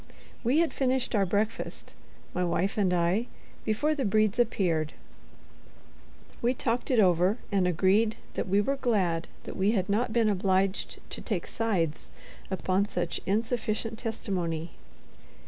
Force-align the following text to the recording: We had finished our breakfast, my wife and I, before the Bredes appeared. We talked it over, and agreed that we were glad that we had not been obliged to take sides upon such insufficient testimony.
We 0.43 0.57
had 0.57 0.73
finished 0.73 1.13
our 1.13 1.27
breakfast, 1.27 1.93
my 2.33 2.43
wife 2.43 2.75
and 2.75 2.91
I, 2.91 3.27
before 3.63 3.93
the 3.93 4.03
Bredes 4.03 4.39
appeared. 4.39 4.93
We 6.41 6.55
talked 6.55 6.89
it 6.89 6.97
over, 6.99 7.37
and 7.51 7.67
agreed 7.67 8.15
that 8.33 8.47
we 8.47 8.61
were 8.61 8.77
glad 8.77 9.27
that 9.43 9.55
we 9.55 9.73
had 9.73 9.89
not 9.89 10.11
been 10.11 10.27
obliged 10.27 10.99
to 11.11 11.21
take 11.21 11.45
sides 11.45 12.09
upon 12.49 12.87
such 12.87 13.21
insufficient 13.27 13.99
testimony. 13.99 14.71